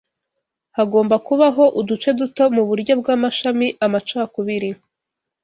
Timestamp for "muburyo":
2.55-2.93